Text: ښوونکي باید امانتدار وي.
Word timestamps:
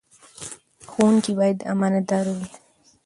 ښوونکي 0.91 1.31
باید 1.39 1.65
امانتدار 1.73 2.25
وي. 2.35 2.47